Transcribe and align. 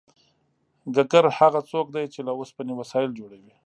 ګګر 0.95 1.25
هغه 1.37 1.59
څوک 1.71 1.87
دی 1.95 2.05
چې 2.13 2.19
له 2.27 2.31
اوسپنې 2.37 2.73
وسایل 2.79 3.11
جوړوي 3.19 3.53